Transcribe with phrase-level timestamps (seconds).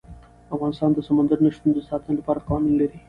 [0.55, 2.97] افغانستان د سمندر نه شتون د ساتنې لپاره قوانین لري.